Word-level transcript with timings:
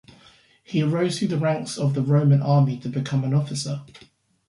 He 0.63 0.81
rose 0.81 1.19
through 1.19 1.27
the 1.27 1.37
ranks 1.37 1.77
of 1.77 1.93
the 1.93 2.01
Roman 2.01 2.41
army 2.41 2.79
to 2.79 2.89
become 2.89 3.23
an 3.23 3.35
officer. 3.35 3.83